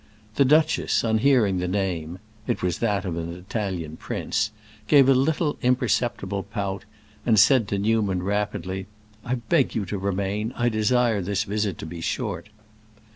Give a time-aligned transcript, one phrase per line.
[0.33, 6.41] The duchess, on hearing the name—it was that of an Italian prince—gave a little imperceptible
[6.41, 6.85] pout,
[7.23, 8.87] and said to Newman, rapidly:
[9.23, 12.49] "I beg you to remain; I desire this visit to be short."